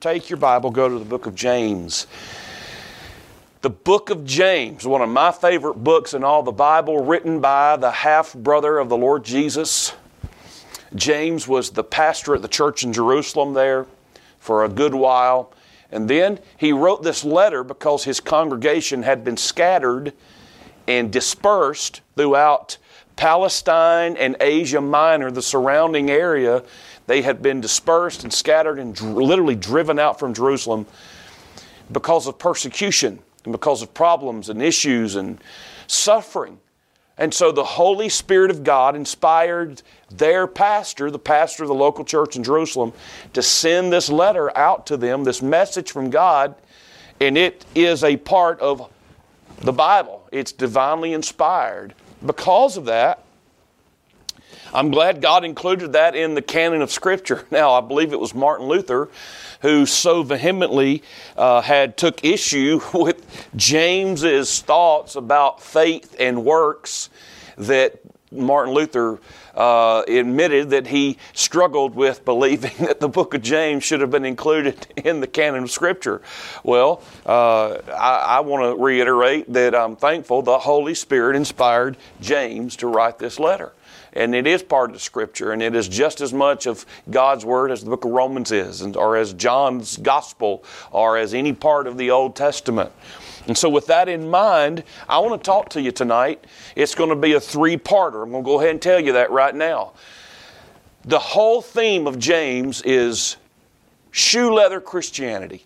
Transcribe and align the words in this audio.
Take 0.00 0.30
your 0.30 0.36
Bible, 0.36 0.70
go 0.70 0.88
to 0.88 0.96
the 0.96 1.04
book 1.04 1.26
of 1.26 1.34
James. 1.34 2.06
The 3.62 3.70
book 3.70 4.10
of 4.10 4.24
James, 4.24 4.86
one 4.86 5.02
of 5.02 5.08
my 5.08 5.32
favorite 5.32 5.74
books 5.74 6.14
in 6.14 6.22
all 6.22 6.44
the 6.44 6.52
Bible, 6.52 7.04
written 7.04 7.40
by 7.40 7.76
the 7.76 7.90
half 7.90 8.32
brother 8.32 8.78
of 8.78 8.88
the 8.88 8.96
Lord 8.96 9.24
Jesus. 9.24 9.94
James 10.94 11.48
was 11.48 11.70
the 11.70 11.82
pastor 11.82 12.36
at 12.36 12.42
the 12.42 12.46
church 12.46 12.84
in 12.84 12.92
Jerusalem 12.92 13.54
there 13.54 13.86
for 14.38 14.64
a 14.64 14.68
good 14.68 14.94
while. 14.94 15.52
And 15.90 16.08
then 16.08 16.38
he 16.56 16.70
wrote 16.72 17.02
this 17.02 17.24
letter 17.24 17.64
because 17.64 18.04
his 18.04 18.20
congregation 18.20 19.02
had 19.02 19.24
been 19.24 19.36
scattered 19.36 20.12
and 20.86 21.10
dispersed 21.10 22.02
throughout 22.14 22.78
Palestine 23.16 24.16
and 24.16 24.36
Asia 24.38 24.80
Minor, 24.80 25.32
the 25.32 25.42
surrounding 25.42 26.08
area 26.08 26.62
they 27.08 27.22
had 27.22 27.40
been 27.40 27.60
dispersed 27.60 28.22
and 28.22 28.32
scattered 28.32 28.78
and 28.78 28.94
dr- 28.94 29.16
literally 29.16 29.56
driven 29.56 29.98
out 29.98 30.18
from 30.18 30.34
Jerusalem 30.34 30.86
because 31.90 32.26
of 32.26 32.38
persecution 32.38 33.18
and 33.44 33.52
because 33.52 33.80
of 33.80 33.92
problems 33.94 34.50
and 34.50 34.62
issues 34.62 35.16
and 35.16 35.42
suffering. 35.86 36.60
And 37.16 37.32
so 37.32 37.50
the 37.50 37.64
Holy 37.64 38.10
Spirit 38.10 38.50
of 38.50 38.62
God 38.62 38.94
inspired 38.94 39.80
their 40.10 40.46
pastor, 40.46 41.10
the 41.10 41.18
pastor 41.18 41.64
of 41.64 41.68
the 41.68 41.74
local 41.74 42.04
church 42.04 42.36
in 42.36 42.44
Jerusalem, 42.44 42.92
to 43.32 43.42
send 43.42 43.90
this 43.90 44.10
letter 44.10 44.56
out 44.56 44.86
to 44.88 44.98
them, 44.98 45.24
this 45.24 45.40
message 45.40 45.90
from 45.90 46.10
God, 46.10 46.54
and 47.20 47.38
it 47.38 47.64
is 47.74 48.04
a 48.04 48.18
part 48.18 48.60
of 48.60 48.92
the 49.62 49.72
Bible. 49.72 50.28
It's 50.30 50.52
divinely 50.52 51.14
inspired. 51.14 51.94
Because 52.24 52.76
of 52.76 52.84
that, 52.84 53.24
I'm 54.72 54.90
glad 54.90 55.20
God 55.20 55.44
included 55.44 55.92
that 55.92 56.14
in 56.14 56.34
the 56.34 56.42
canon 56.42 56.82
of 56.82 56.90
Scripture. 56.90 57.46
Now, 57.58 57.72
I 57.72 57.80
believe 57.80 58.12
it 58.12 58.20
was 58.20 58.34
Martin 58.34 58.68
Luther 58.68 59.08
who 59.62 59.86
so 59.86 60.22
vehemently 60.22 61.02
uh, 61.36 61.60
had 61.60 61.96
took 61.96 62.24
issue 62.24 62.80
with 62.94 63.48
James's 63.56 64.60
thoughts 64.60 65.16
about 65.16 65.62
faith 65.62 66.14
and 66.18 66.44
works 66.44 67.10
that 67.56 68.00
Martin 68.30 68.74
Luther 68.74 69.18
uh, 69.54 70.04
admitted 70.06 70.70
that 70.70 70.86
he 70.86 71.18
struggled 71.32 71.94
with 71.94 72.24
believing 72.24 72.72
that 72.86 73.00
the 73.00 73.08
book 73.08 73.34
of 73.34 73.42
James 73.42 73.82
should 73.82 74.00
have 74.00 74.10
been 74.10 74.24
included 74.24 74.86
in 74.96 75.20
the 75.20 75.26
canon 75.26 75.64
of 75.64 75.70
Scripture. 75.70 76.22
Well, 76.62 77.02
uh, 77.26 77.78
I, 77.88 78.36
I 78.36 78.40
want 78.40 78.64
to 78.64 78.82
reiterate 78.82 79.52
that 79.52 79.74
I'm 79.74 79.96
thankful 79.96 80.42
the 80.42 80.58
Holy 80.58 80.94
Spirit 80.94 81.34
inspired 81.34 81.96
James 82.20 82.76
to 82.76 82.86
write 82.86 83.18
this 83.18 83.40
letter 83.40 83.72
and 84.12 84.34
it 84.34 84.46
is 84.46 84.62
part 84.62 84.90
of 84.90 84.94
the 84.94 85.00
scripture 85.00 85.52
and 85.52 85.62
it 85.62 85.74
is 85.74 85.88
just 85.88 86.20
as 86.20 86.32
much 86.32 86.66
of 86.66 86.84
god's 87.10 87.44
word 87.44 87.70
as 87.70 87.82
the 87.82 87.90
book 87.90 88.04
of 88.04 88.10
romans 88.10 88.50
is 88.50 88.80
and, 88.80 88.96
or 88.96 89.16
as 89.16 89.32
john's 89.34 89.96
gospel 89.98 90.64
or 90.90 91.16
as 91.16 91.34
any 91.34 91.52
part 91.52 91.86
of 91.86 91.96
the 91.98 92.10
old 92.10 92.36
testament. 92.36 92.92
And 93.46 93.56
so 93.56 93.68
with 93.68 93.86
that 93.86 94.08
in 94.08 94.28
mind 94.28 94.84
i 95.08 95.18
want 95.18 95.40
to 95.42 95.44
talk 95.44 95.70
to 95.70 95.80
you 95.80 95.92
tonight. 95.92 96.44
It's 96.76 96.94
going 96.94 97.10
to 97.10 97.16
be 97.16 97.32
a 97.32 97.40
three-parter. 97.40 98.22
I'm 98.22 98.30
going 98.30 98.44
to 98.44 98.46
go 98.46 98.58
ahead 98.60 98.70
and 98.70 98.82
tell 98.82 99.00
you 99.00 99.12
that 99.14 99.30
right 99.30 99.54
now. 99.54 99.92
The 101.04 101.18
whole 101.18 101.62
theme 101.62 102.06
of 102.06 102.18
james 102.18 102.82
is 102.82 103.36
shoe 104.10 104.52
leather 104.52 104.80
christianity. 104.80 105.64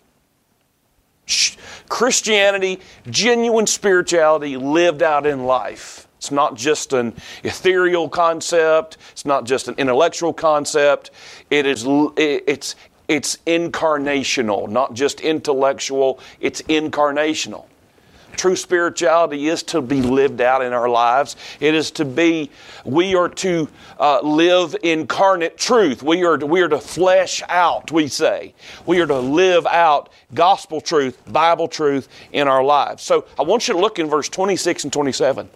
Christianity 1.87 2.79
genuine 3.09 3.67
spirituality 3.67 4.57
lived 4.57 5.01
out 5.01 5.25
in 5.25 5.45
life 5.45 6.07
it's 6.23 6.31
not 6.31 6.55
just 6.55 6.93
an 6.93 7.13
ethereal 7.43 8.07
concept. 8.07 8.95
It's 9.11 9.25
not 9.25 9.43
just 9.43 9.67
an 9.67 9.75
intellectual 9.77 10.31
concept. 10.31 11.11
It 11.49 11.65
is 11.65 11.83
it's 12.15 12.77
it's 13.09 13.39
incarnational, 13.45 14.69
not 14.69 14.93
just 14.93 15.19
intellectual. 15.19 16.21
It's 16.39 16.61
incarnational. 16.61 17.65
True 18.35 18.55
spirituality 18.55 19.47
is 19.47 19.63
to 19.63 19.81
be 19.81 20.01
lived 20.01 20.41
out 20.41 20.63
in 20.63 20.73
our 20.73 20.89
lives. 20.89 21.35
It 21.59 21.75
is 21.75 21.91
to 21.91 22.05
be, 22.05 22.49
we 22.83 23.15
are 23.15 23.29
to 23.29 23.69
uh, 23.99 24.21
live 24.21 24.75
incarnate 24.83 25.57
truth. 25.57 26.01
We 26.01 26.23
are, 26.23 26.37
we 26.37 26.61
are 26.61 26.67
to 26.67 26.79
flesh 26.79 27.43
out, 27.47 27.91
we 27.91 28.07
say. 28.07 28.53
We 28.85 28.99
are 29.01 29.07
to 29.07 29.19
live 29.19 29.65
out 29.67 30.09
gospel 30.33 30.81
truth, 30.81 31.17
Bible 31.31 31.67
truth 31.67 32.09
in 32.31 32.47
our 32.47 32.63
lives. 32.63 33.03
So 33.03 33.25
I 33.37 33.43
want 33.43 33.67
you 33.67 33.75
to 33.75 33.79
look 33.79 33.99
in 33.99 34.09
verse 34.09 34.29
26 34.29 34.85
and 34.85 34.93
27. 34.93 35.49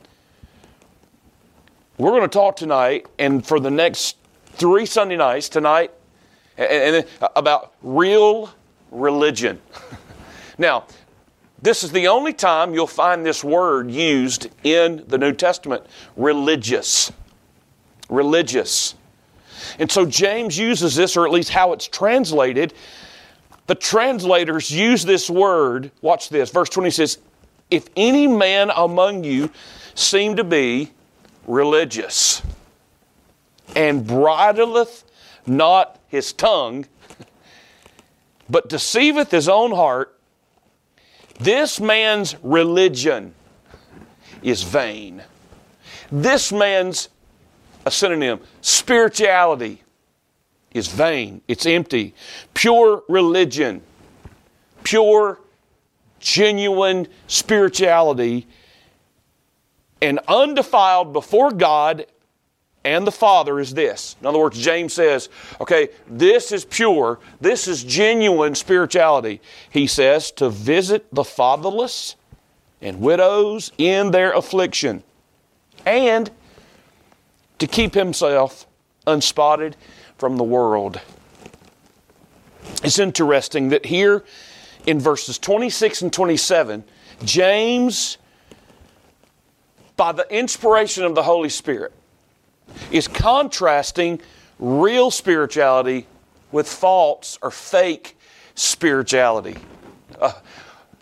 We're 1.99 2.11
going 2.11 2.21
to 2.21 2.27
talk 2.27 2.55
tonight 2.55 3.07
and 3.17 3.43
for 3.43 3.59
the 3.59 3.71
next 3.71 4.17
three 4.53 4.85
Sunday 4.85 5.17
nights, 5.17 5.49
tonight, 5.49 5.91
and, 6.55 6.97
and 6.97 7.05
about 7.35 7.73
real 7.81 8.53
religion. 8.91 9.59
now, 10.59 10.85
this 11.59 11.83
is 11.83 11.91
the 11.91 12.07
only 12.07 12.33
time 12.33 12.75
you'll 12.75 12.85
find 12.85 13.25
this 13.25 13.43
word 13.43 13.89
used 13.89 14.49
in 14.63 15.05
the 15.07 15.17
New 15.17 15.33
Testament 15.33 15.87
religious. 16.15 17.11
Religious. 18.09 18.93
And 19.79 19.91
so 19.91 20.05
James 20.05 20.55
uses 20.55 20.95
this, 20.95 21.17
or 21.17 21.25
at 21.25 21.31
least 21.31 21.49
how 21.49 21.73
it's 21.73 21.87
translated. 21.87 22.75
The 23.65 23.73
translators 23.73 24.69
use 24.69 25.03
this 25.03 25.31
word. 25.31 25.89
Watch 26.03 26.29
this. 26.29 26.51
Verse 26.51 26.69
20 26.69 26.91
says, 26.91 27.17
If 27.71 27.89
any 27.95 28.27
man 28.27 28.69
among 28.75 29.23
you 29.23 29.49
seem 29.95 30.35
to 30.35 30.43
be 30.43 30.91
religious, 31.47 32.41
and 33.75 34.05
bridleth 34.05 35.03
not 35.45 35.99
his 36.07 36.33
tongue, 36.33 36.85
but 38.49 38.69
deceiveth 38.69 39.31
his 39.31 39.49
own 39.49 39.71
heart, 39.71 40.17
this 41.39 41.79
man's 41.79 42.35
religion 42.43 43.33
is 44.41 44.63
vain. 44.63 45.23
This 46.11 46.51
man's 46.51 47.09
a 47.85 47.91
synonym, 47.91 48.39
spirituality 48.61 49.81
is 50.73 50.87
vain, 50.87 51.41
it's 51.47 51.65
empty. 51.65 52.13
Pure 52.53 53.03
religion, 53.07 53.81
pure, 54.83 55.39
genuine 56.19 57.07
spirituality 57.27 58.47
and 60.01 60.19
undefiled 60.27 61.13
before 61.13 61.51
God 61.51 62.05
and 62.83 63.05
the 63.05 63.11
Father 63.11 63.59
is 63.59 63.73
this. 63.73 64.15
In 64.21 64.27
other 64.27 64.39
words, 64.39 64.57
James 64.57 64.93
says, 64.93 65.27
okay, 65.59 65.89
this 66.07 66.53
is 66.53 66.63
pure, 66.63 67.19
this 67.41 67.67
is 67.67 67.83
genuine 67.83 68.55
spirituality. 68.55 69.41
He 69.69 69.87
says 69.87 70.31
to 70.33 70.49
visit 70.49 71.05
the 71.13 71.25
fatherless 71.25 72.15
and 72.81 73.01
widows 73.01 73.71
in 73.77 74.11
their 74.11 74.31
affliction 74.31 75.03
and 75.85 76.31
to 77.59 77.67
keep 77.67 77.93
himself 77.93 78.67
unspotted 79.05 79.75
from 80.17 80.37
the 80.37 80.43
world. 80.43 81.01
It's 82.83 82.99
interesting 82.99 83.69
that 83.69 83.85
here 83.85 84.23
in 84.85 84.99
verses 84.99 85.37
26 85.39 86.03
and 86.03 86.13
27, 86.13 86.83
James 87.25 88.17
by 89.97 90.11
the 90.11 90.31
inspiration 90.33 91.03
of 91.03 91.15
the 91.15 91.23
Holy 91.23 91.49
Spirit, 91.49 91.91
is 92.91 93.07
contrasting 93.07 94.21
real 94.59 95.11
spirituality 95.11 96.07
with 96.51 96.67
false 96.67 97.37
or 97.41 97.51
fake 97.51 98.17
spirituality. 98.55 99.55
Uh, 100.21 100.31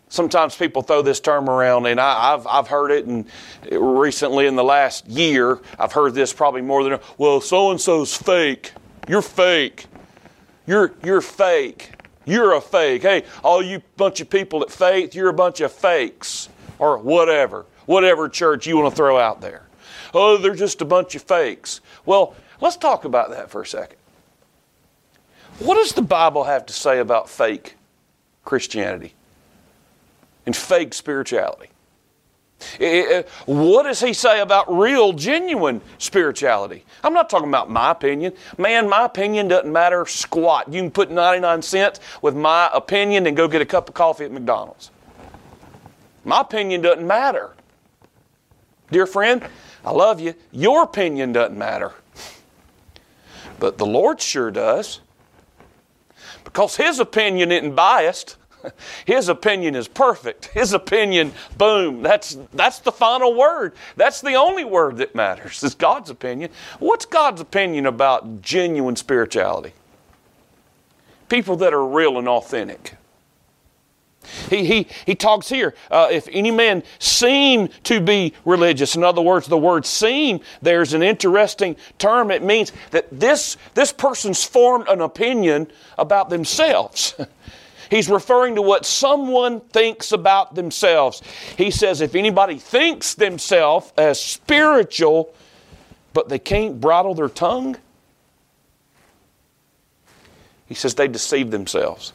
sometimes 0.09 0.55
people 0.55 0.81
throw 0.81 1.01
this 1.01 1.19
term 1.19 1.49
around, 1.49 1.85
and 1.85 1.99
I, 1.99 2.31
have 2.31 2.47
I've 2.47 2.67
heard 2.67 2.91
it, 2.91 3.05
and 3.05 3.25
recently 3.69 4.47
in 4.47 4.55
the 4.55 4.63
last 4.63 5.07
year, 5.07 5.59
I've 5.77 5.91
heard 5.91 6.13
this 6.13 6.33
probably 6.33 6.61
more 6.61 6.83
than 6.83 6.99
well, 7.17 7.41
so 7.41 7.71
and 7.71 7.79
so's 7.79 8.15
fake. 8.15 8.71
You're 9.07 9.21
fake. 9.21 9.85
You're 10.65 10.93
you're 11.03 11.21
fake. 11.21 11.91
You're 12.25 12.55
a 12.55 12.61
fake. 12.61 13.03
Hey, 13.03 13.23
all 13.43 13.61
you 13.61 13.83
bunch 13.97 14.19
of 14.19 14.29
people 14.29 14.63
at 14.63 14.71
faith, 14.71 15.13
you're 15.13 15.29
a 15.29 15.33
bunch 15.33 15.61
of 15.61 15.71
fakes, 15.71 16.49
or 16.79 16.97
whatever 16.97 17.65
whatever 17.85 18.29
church 18.29 18.67
you 18.67 18.77
want 18.77 18.91
to 18.91 18.95
throw 18.95 19.17
out 19.17 19.41
there. 19.41 19.63
Oh, 20.13 20.37
they're 20.37 20.55
just 20.55 20.81
a 20.81 20.85
bunch 20.85 21.15
of 21.15 21.23
fakes. 21.23 21.81
Well, 22.05 22.35
let's 22.61 22.77
talk 22.77 23.05
about 23.05 23.31
that 23.31 23.49
for 23.49 23.61
a 23.61 23.65
second. 23.65 23.97
What 25.59 25.75
does 25.75 25.93
the 25.93 26.01
Bible 26.01 26.43
have 26.43 26.65
to 26.65 26.73
say 26.73 26.99
about 26.99 27.29
fake 27.29 27.75
Christianity 28.43 29.13
and 30.45 30.55
fake 30.55 30.93
spirituality? 30.93 31.69
Eh, 32.79 32.85
eh, 32.85 33.05
eh, 33.09 33.23
what 33.45 33.83
does 33.83 33.99
he 33.99 34.13
say 34.13 34.39
about 34.39 34.73
real, 34.73 35.13
genuine 35.13 35.81
spirituality? 35.97 36.83
I'm 37.03 37.13
not 37.13 37.29
talking 37.29 37.49
about 37.49 37.69
my 37.69 37.91
opinion. 37.91 38.33
Man, 38.57 38.89
my 38.89 39.05
opinion 39.05 39.47
doesn't 39.47 39.71
matter 39.71 40.05
squat. 40.05 40.71
You 40.71 40.81
can 40.81 40.91
put 40.91 41.11
99 41.11 41.61
cents 41.61 41.99
with 42.21 42.35
my 42.35 42.69
opinion 42.73 43.27
and 43.27 43.35
go 43.35 43.47
get 43.47 43.61
a 43.61 43.65
cup 43.65 43.89
of 43.89 43.95
coffee 43.95 44.25
at 44.25 44.31
McDonald's. 44.31 44.91
My 46.23 46.41
opinion 46.41 46.81
doesn't 46.81 47.05
matter. 47.05 47.51
Dear 48.91 49.05
friend, 49.05 49.43
I 49.83 49.91
love 49.91 50.19
you. 50.19 50.35
Your 50.51 50.83
opinion 50.83 51.33
doesn't 51.33 51.57
matter. 51.57 51.93
But 53.59 53.77
the 53.77 53.85
Lord 53.85 54.21
sure 54.21 54.51
does. 54.51 54.99
because 56.43 56.75
his 56.75 56.99
opinion 56.99 57.51
isn't 57.51 57.75
biased. 57.75 58.37
His 59.05 59.29
opinion 59.29 59.75
is 59.75 59.87
perfect. 59.87 60.45
His 60.45 60.73
opinion, 60.73 61.33
boom, 61.57 62.01
that's, 62.01 62.37
that's 62.53 62.79
the 62.79 62.91
final 62.91 63.33
word. 63.35 63.73
That's 63.95 64.21
the 64.21 64.33
only 64.33 64.63
word 64.63 64.97
that 64.97 65.13
matters, 65.13 65.63
is 65.63 65.75
God's 65.75 66.09
opinion. 66.09 66.49
What's 66.79 67.05
God's 67.05 67.41
opinion 67.41 67.85
about 67.85 68.41
genuine 68.41 68.95
spirituality? 68.95 69.73
People 71.29 71.55
that 71.57 71.73
are 71.73 71.85
real 71.85 72.17
and 72.17 72.27
authentic. 72.27 72.95
He, 74.49 74.65
he, 74.65 74.87
he 75.05 75.15
talks 75.15 75.49
here, 75.49 75.75
uh, 75.91 76.09
if 76.11 76.27
any 76.31 76.51
man 76.51 76.83
seem 76.99 77.69
to 77.83 77.99
be 77.99 78.33
religious, 78.45 78.95
in 78.95 79.03
other 79.03 79.21
words, 79.21 79.47
the 79.47 79.57
word 79.57 79.85
seem, 79.85 80.39
there's 80.61 80.93
an 80.93 81.03
interesting 81.03 81.75
term. 81.97 82.31
It 82.31 82.43
means 82.43 82.71
that 82.91 83.07
this, 83.11 83.57
this 83.73 83.91
person's 83.91 84.43
formed 84.43 84.87
an 84.87 85.01
opinion 85.01 85.67
about 85.97 86.29
themselves. 86.29 87.15
He's 87.89 88.09
referring 88.09 88.55
to 88.55 88.61
what 88.61 88.85
someone 88.85 89.61
thinks 89.61 90.11
about 90.11 90.55
themselves. 90.55 91.21
He 91.57 91.69
says, 91.71 92.01
if 92.01 92.15
anybody 92.15 92.57
thinks 92.57 93.13
themselves 93.13 93.93
as 93.97 94.19
spiritual, 94.19 95.33
but 96.13 96.29
they 96.29 96.39
can't 96.39 96.81
bridle 96.81 97.13
their 97.13 97.29
tongue, 97.29 97.77
he 100.65 100.73
says 100.73 100.95
they 100.95 101.07
deceive 101.07 101.51
themselves. 101.51 102.13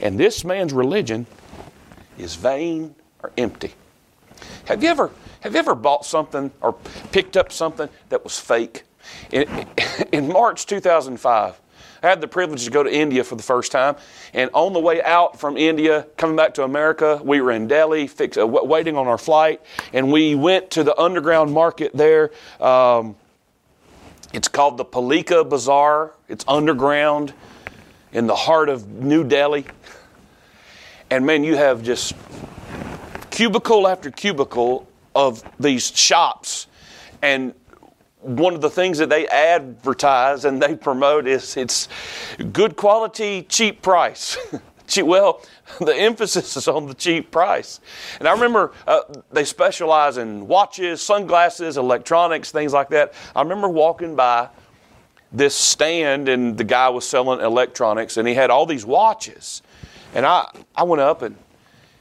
And 0.00 0.18
this 0.18 0.44
man's 0.44 0.72
religion 0.72 1.26
is 2.18 2.34
vain 2.34 2.94
or 3.22 3.32
empty. 3.36 3.74
Have 4.66 4.82
you 4.82 4.88
ever 4.88 5.10
have 5.40 5.52
you 5.52 5.58
ever 5.58 5.74
bought 5.74 6.04
something 6.04 6.50
or 6.60 6.74
picked 7.12 7.36
up 7.36 7.52
something 7.52 7.88
that 8.08 8.24
was 8.24 8.38
fake? 8.38 8.82
In, 9.30 9.66
in 10.12 10.28
March 10.28 10.66
2005, 10.66 11.60
I 12.02 12.06
had 12.06 12.20
the 12.20 12.28
privilege 12.28 12.64
to 12.64 12.70
go 12.70 12.82
to 12.82 12.92
India 12.92 13.24
for 13.24 13.34
the 13.36 13.42
first 13.42 13.72
time, 13.72 13.96
and 14.32 14.50
on 14.52 14.72
the 14.72 14.80
way 14.80 15.02
out 15.02 15.38
from 15.38 15.56
India, 15.56 16.06
coming 16.16 16.36
back 16.36 16.54
to 16.54 16.64
America, 16.64 17.20
we 17.24 17.40
were 17.40 17.50
in 17.50 17.66
Delhi, 17.66 18.06
fix, 18.06 18.36
uh, 18.36 18.46
waiting 18.46 18.96
on 18.96 19.08
our 19.08 19.18
flight, 19.18 19.60
and 19.92 20.12
we 20.12 20.34
went 20.34 20.70
to 20.72 20.84
the 20.84 20.98
underground 21.00 21.52
market 21.52 21.92
there. 21.94 22.30
Um, 22.60 23.16
it's 24.32 24.48
called 24.48 24.76
the 24.76 24.84
Palika 24.84 25.48
Bazaar. 25.48 26.12
It's 26.28 26.44
underground 26.46 27.32
in 28.12 28.26
the 28.26 28.34
heart 28.34 28.68
of 28.68 28.88
New 28.88 29.24
Delhi. 29.24 29.66
And 31.10 31.24
man, 31.24 31.44
you 31.44 31.56
have 31.56 31.82
just 31.82 32.14
cubicle 33.30 33.86
after 33.88 34.10
cubicle 34.10 34.86
of 35.14 35.42
these 35.58 35.96
shops. 35.96 36.66
And 37.22 37.54
one 38.20 38.54
of 38.54 38.60
the 38.60 38.70
things 38.70 38.98
that 38.98 39.08
they 39.08 39.26
advertise 39.28 40.44
and 40.44 40.62
they 40.62 40.74
promote 40.74 41.26
is 41.26 41.56
it's 41.56 41.88
good 42.52 42.76
quality, 42.76 43.42
cheap 43.42 43.80
price. 43.80 44.36
well, 45.02 45.42
the 45.80 45.94
emphasis 45.94 46.56
is 46.56 46.68
on 46.68 46.86
the 46.86 46.94
cheap 46.94 47.30
price. 47.30 47.80
And 48.18 48.28
I 48.28 48.32
remember 48.32 48.72
uh, 48.86 49.00
they 49.30 49.44
specialize 49.44 50.16
in 50.16 50.46
watches, 50.46 51.02
sunglasses, 51.02 51.76
electronics, 51.76 52.50
things 52.50 52.72
like 52.72 52.88
that. 52.90 53.14
I 53.34 53.42
remember 53.42 53.68
walking 53.68 54.16
by 54.16 54.48
this 55.32 55.54
stand 55.54 56.28
and 56.28 56.56
the 56.56 56.64
guy 56.64 56.88
was 56.88 57.06
selling 57.06 57.40
electronics 57.40 58.16
and 58.16 58.26
he 58.26 58.34
had 58.34 58.50
all 58.50 58.66
these 58.66 58.86
watches. 58.86 59.62
And 60.14 60.24
I, 60.24 60.48
I 60.74 60.84
went 60.84 61.00
up 61.00 61.22
and 61.22 61.36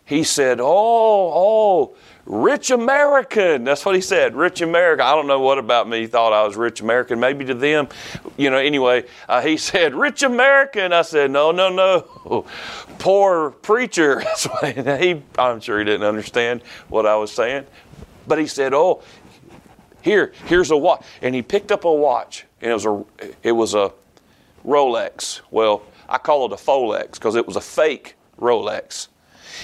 he 0.05 0.23
said, 0.23 0.59
Oh, 0.61 0.65
oh, 0.65 1.95
rich 2.25 2.71
American. 2.71 3.65
That's 3.65 3.85
what 3.85 3.95
he 3.95 4.01
said, 4.01 4.35
rich 4.35 4.61
American. 4.61 5.05
I 5.05 5.13
don't 5.13 5.27
know 5.27 5.41
what 5.41 5.57
about 5.57 5.89
me 5.89 6.01
he 6.01 6.07
thought 6.07 6.31
I 6.31 6.45
was 6.47 6.55
rich 6.55 6.79
American. 6.79 7.19
Maybe 7.19 7.43
to 7.45 7.53
them, 7.53 7.89
you 8.37 8.49
know, 8.49 8.57
anyway, 8.57 9.03
uh, 9.27 9.41
he 9.41 9.57
said, 9.57 9.93
rich 9.93 10.23
American. 10.23 10.93
I 10.93 11.01
said, 11.01 11.29
No, 11.31 11.51
no, 11.51 11.69
no. 11.69 12.45
Poor 12.99 13.51
preacher. 13.51 14.23
He, 14.63 15.21
I'm 15.37 15.59
sure 15.59 15.79
he 15.79 15.85
didn't 15.85 16.07
understand 16.07 16.61
what 16.87 17.05
I 17.05 17.15
was 17.15 17.31
saying. 17.31 17.65
But 18.27 18.39
he 18.39 18.47
said, 18.47 18.73
Oh, 18.73 19.01
here, 20.07 20.31
here's 20.45 20.71
a 20.71 20.77
watch. 20.77 21.05
And 21.21 21.35
he 21.35 21.41
picked 21.41 21.71
up 21.71 21.83
a 21.83 21.93
watch 21.93 22.45
and 22.61 22.71
it 22.71 22.73
was 22.73 22.85
a 22.85 23.05
it 23.43 23.51
was 23.51 23.73
a 23.73 23.91
Rolex. 24.65 25.41
Well, 25.51 25.83
I 26.09 26.17
call 26.17 26.45
it 26.45 26.51
a 26.51 26.55
Folex 26.55 27.13
because 27.13 27.35
it 27.35 27.45
was 27.45 27.55
a 27.55 27.61
fake 27.61 28.15
Rolex. 28.39 29.07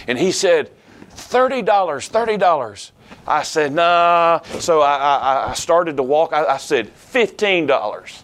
And 0.08 0.18
he 0.18 0.32
said, 0.32 0.72
$30, 1.16 1.64
$30. 1.64 2.92
I 3.28 3.44
said, 3.44 3.74
nah. 3.74 4.42
So 4.60 4.82
I, 4.82 4.96
I, 4.96 5.50
I 5.52 5.54
started 5.54 5.98
to 5.98 6.04
walk. 6.04 6.34
I, 6.34 6.46
I 6.46 6.58
said, 6.58 6.92
$15. 6.96 8.24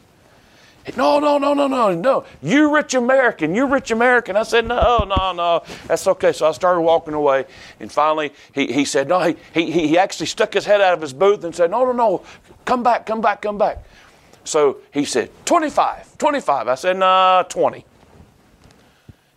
No, 0.98 1.20
no, 1.20 1.38
no, 1.38 1.54
no, 1.54 1.68
no, 1.68 1.94
no. 1.94 2.26
You 2.42 2.74
rich 2.74 2.94
American. 2.94 3.54
You 3.54 3.68
rich 3.68 3.92
American. 3.92 4.36
I 4.36 4.44
said, 4.44 4.68
no, 4.68 5.06
no, 5.08 5.34
no. 5.34 5.64
That's 5.88 6.08
okay. 6.08 6.31
So 6.31 6.48
I 6.48 6.52
started 6.52 6.81
walking 6.81 7.14
away. 7.14 7.46
And 7.80 7.92
finally, 7.92 8.34
he, 8.54 8.72
he 8.72 8.86
said, 8.86 9.08
no, 9.08 9.20
he, 9.20 9.36
he, 9.54 9.88
he 9.90 9.98
actually 9.98 10.26
stuck 10.26 10.54
his 10.54 10.66
head 10.66 10.81
out 10.81 10.94
of 10.94 11.02
his 11.02 11.14
booth 11.14 11.44
and 11.44 11.54
said, 11.54 11.72
no, 11.72 11.86
no, 11.86 11.92
no. 11.92 12.24
Come 12.66 12.84
back, 12.84 13.06
come 13.06 13.22
back, 13.22 13.42
come 13.42 13.58
back. 13.58 13.84
So 14.44 14.78
he 14.92 15.06
said, 15.06 15.30
25, 15.46 16.18
25. 16.18 16.68
I 16.68 16.76
said, 16.76 16.98
nah, 16.98 17.44
20. 17.44 17.86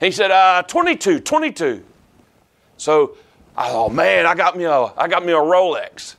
He 0.01 0.11
said, 0.11 0.31
uh, 0.31 0.63
22, 0.63 1.21
22. 1.21 1.85
So 2.77 3.17
I 3.57 3.69
thought, 3.69 3.93
man, 3.93 4.27
I 4.27 4.35
got 4.35 4.57
me 4.57 4.65
a, 4.65 4.73
I 4.73 5.07
got 5.09 5.25
me 5.25 5.33
a 5.33 5.37
Rolex 5.37 6.17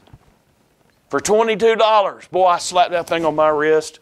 for 1.10 1.20
$22. 1.20 2.30
Boy, 2.30 2.46
I 2.46 2.58
slapped 2.60 2.92
that 2.92 3.08
thing 3.08 3.25
on 3.25 3.36
my 3.36 3.50
wrist. 3.50 4.00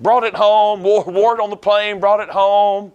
Brought 0.00 0.24
it 0.24 0.34
home, 0.34 0.82
wore, 0.82 1.04
wore 1.04 1.34
it 1.34 1.40
on 1.40 1.50
the 1.50 1.56
plane, 1.56 2.00
brought 2.00 2.20
it 2.20 2.30
home 2.30 2.92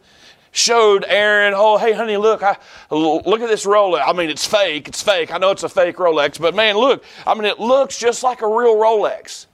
showed 0.55 1.03
Aaron, 1.09 1.53
oh, 1.55 1.77
hey, 1.77 1.91
honey, 1.91 2.15
look, 2.15 2.41
I, 2.41 2.55
look 2.89 3.41
at 3.41 3.49
this 3.49 3.65
Rolex. 3.65 4.03
I 4.07 4.13
mean, 4.13 4.29
it's 4.29 4.47
fake. 4.47 4.87
It's 4.87 5.03
fake. 5.03 5.33
I 5.33 5.37
know 5.37 5.51
it's 5.51 5.63
a 5.63 5.69
fake 5.69 5.97
Rolex, 5.97 6.39
but 6.39 6.55
man, 6.55 6.77
look. 6.77 7.03
I 7.27 7.33
mean, 7.33 7.43
it 7.43 7.59
looks 7.59 7.99
just 7.99 8.23
like 8.23 8.41
a 8.41 8.47
real 8.47 8.77
Rolex. 8.77 9.47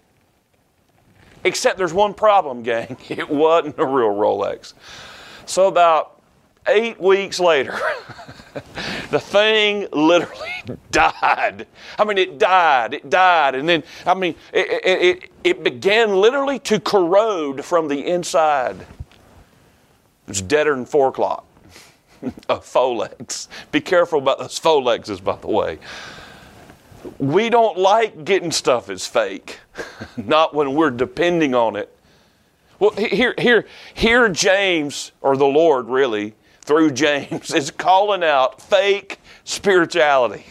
Except 1.44 1.80
there's 1.80 1.94
one 1.94 2.13
problem, 2.13 2.62
gang. 2.62 2.98
It 3.09 3.30
wasn't 3.30 3.80
a 3.80 3.86
real 3.86 4.09
Rolex. 4.09 4.74
So 5.48 5.68
about 5.68 6.21
eight 6.68 7.01
weeks 7.01 7.39
later, 7.39 7.80
the 9.12 9.19
thing 9.19 9.88
literally 9.92 10.51
died. 10.92 11.68
I 11.98 12.03
mean, 12.03 12.18
it 12.18 12.38
died. 12.38 12.94
It 12.94 13.09
died. 13.09 13.56
And 13.56 13.68
then, 13.68 13.83
I 14.06 14.13
mean, 14.13 14.36
it, 14.53 14.68
it, 14.83 15.31
it, 15.44 15.63
began 15.63 16.15
literally 16.15 16.59
to 16.59 16.80
corrode 16.80 17.63
from 17.63 17.88
the 17.88 18.06
inside. 18.06 18.81
It 18.81 18.88
was 20.27 20.42
deader 20.42 20.75
than 20.75 20.86
four 20.86 21.09
o'clock. 21.09 21.45
a 22.50 22.58
Folex. 22.58 23.48
Be 23.72 23.81
careful 23.81 24.20
about 24.20 24.39
those 24.39 24.60
Folexes, 24.60 25.24
by 25.24 25.38
the 25.38 25.48
way. 25.48 25.79
We 27.17 27.50
don't 27.50 27.77
like 27.77 28.25
getting 28.25 28.51
stuff 28.51 28.88
that's 28.88 29.08
fake, 29.08 29.60
not 30.17 30.53
when 30.53 30.75
we're 30.75 30.91
depending 30.91 31.55
on 31.55 31.75
it. 31.75 31.96
Well, 32.79 32.91
here, 32.91 33.34
here, 33.38 33.65
here, 33.93 34.29
James, 34.29 35.12
or 35.22 35.36
the 35.36 35.46
Lord 35.46 35.88
really, 35.88 36.36
through 36.72 36.92
James, 36.92 37.54
is 37.54 37.70
calling 37.70 38.24
out 38.24 38.62
fake 38.62 39.20
spirituality, 39.44 40.46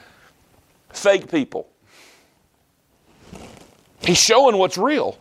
fake 0.90 1.30
people. 1.30 1.66
He's 4.02 4.20
showing 4.20 4.58
what's 4.58 4.76
real. 4.76 5.16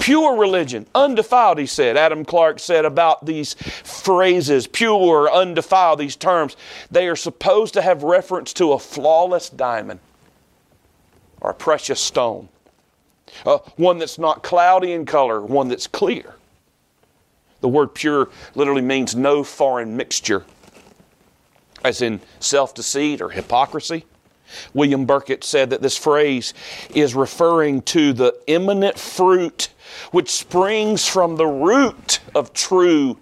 Pure 0.00 0.36
religion, 0.36 0.84
undefiled, 0.96 1.58
he 1.58 1.66
said. 1.66 1.96
Adam 1.96 2.24
Clarke 2.24 2.58
said 2.58 2.84
about 2.84 3.24
these 3.24 3.54
phrases, 3.54 4.66
pure, 4.66 5.30
undefiled, 5.30 6.00
these 6.00 6.16
terms, 6.16 6.56
they 6.90 7.06
are 7.06 7.14
supposed 7.14 7.72
to 7.74 7.82
have 7.82 8.02
reference 8.02 8.52
to 8.54 8.72
a 8.72 8.80
flawless 8.80 9.48
diamond 9.48 10.00
or 11.40 11.50
a 11.50 11.54
precious 11.54 12.00
stone. 12.00 12.48
Uh, 13.46 13.58
one 13.76 13.98
that's 13.98 14.18
not 14.18 14.42
cloudy 14.42 14.90
in 14.90 15.06
color, 15.06 15.40
one 15.40 15.68
that's 15.68 15.86
clear. 15.86 16.34
The 17.60 17.68
word 17.68 17.94
pure 17.94 18.28
literally 18.54 18.82
means 18.82 19.14
no 19.14 19.44
foreign 19.44 19.96
mixture, 19.96 20.44
as 21.84 22.02
in 22.02 22.20
self 22.38 22.74
deceit 22.74 23.20
or 23.20 23.30
hypocrisy. 23.30 24.04
William 24.74 25.06
Burkitt 25.06 25.44
said 25.44 25.70
that 25.70 25.82
this 25.82 25.96
phrase 25.96 26.54
is 26.94 27.14
referring 27.14 27.82
to 27.82 28.12
the 28.12 28.34
imminent 28.46 28.98
fruit 28.98 29.68
which 30.10 30.30
springs 30.30 31.06
from 31.06 31.36
the 31.36 31.46
root 31.46 32.20
of 32.34 32.52
true 32.52 33.16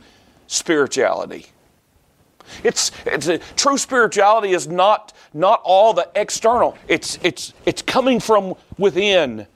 spirituality. 0.47 1.47
It's, 2.65 2.91
it's 3.05 3.29
a, 3.29 3.39
true 3.57 3.77
spirituality 3.77 4.53
is 4.53 4.67
not, 4.67 5.13
not 5.35 5.61
all 5.65 5.93
the 5.93 6.09
external. 6.15 6.79
It's, 6.89 7.19
it's, 7.23 7.53
it's 7.67 7.83
coming 7.83 8.21
from 8.21 8.55
within. 8.79 9.47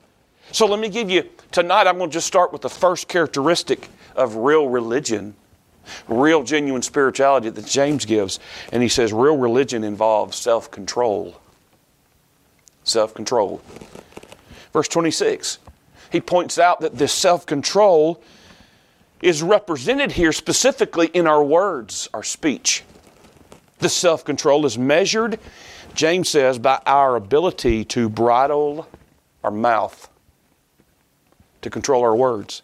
So 0.53 0.67
let 0.67 0.79
me 0.79 0.91
give 0.91 1.11
you, 1.11 1.29
tonight 1.51 1.87
I'm 1.87 1.97
going 1.97 2.11
to 2.11 2.15
just 2.15 2.27
start 2.27 2.53
with 2.53 2.63
the 2.63 2.69
first 2.69 3.09
characteristic 3.09 3.89
of 4.17 4.37
real 4.37 4.69
religion, 4.69 5.35
real 6.09 6.43
genuine 6.43 6.83
spirituality 6.83 7.49
that 7.51 7.67
James 7.67 8.05
gives. 8.05 8.39
And 8.73 8.83
he 8.83 8.89
says 8.89 9.13
real 9.13 9.37
religion 9.37 9.85
involves 9.85 10.37
self 10.37 10.71
control. 10.71 11.41
Self 12.85 13.15
control. 13.15 13.61
Verse 14.73 14.89
26, 14.89 15.59
he 16.11 16.21
points 16.21 16.59
out 16.59 16.81
that 16.81 16.97
this 16.97 17.13
self 17.13 17.47
control 17.47 18.23
is 19.23 19.43
represented 19.43 20.13
here 20.13 20.33
specifically 20.33 21.07
in 21.09 21.27
our 21.27 21.43
words, 21.45 22.09
our 22.13 22.25
speech. 22.25 22.83
The 23.79 23.89
self 23.89 24.25
control 24.25 24.67
is 24.67 24.77
measured, 24.79 25.39
James 25.95 26.29
says, 26.29 26.59
by 26.59 26.81
our 26.87 27.17
ability 27.17 27.85
to 27.87 28.09
bridle 28.09 28.89
our 29.45 29.51
mouth, 29.51 30.09
to 31.63 31.71
control 31.71 32.03
our 32.03 32.15
words. 32.15 32.63